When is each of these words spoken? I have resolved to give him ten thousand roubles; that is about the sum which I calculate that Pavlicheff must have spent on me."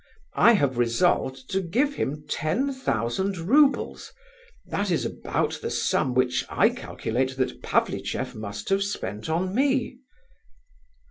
I 0.33 0.53
have 0.53 0.79
resolved 0.79 1.47
to 1.51 1.61
give 1.61 1.93
him 1.93 2.25
ten 2.27 2.73
thousand 2.73 3.37
roubles; 3.37 4.11
that 4.65 4.89
is 4.89 5.05
about 5.05 5.59
the 5.61 5.69
sum 5.69 6.15
which 6.15 6.43
I 6.49 6.69
calculate 6.69 7.37
that 7.37 7.61
Pavlicheff 7.61 8.33
must 8.33 8.69
have 8.69 8.81
spent 8.81 9.29
on 9.29 9.53
me." 9.53 9.99